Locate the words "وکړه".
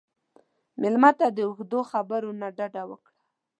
2.89-3.13